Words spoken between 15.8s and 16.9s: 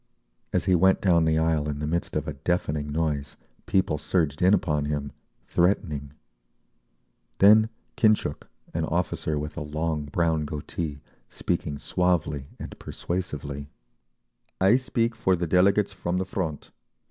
from the Front.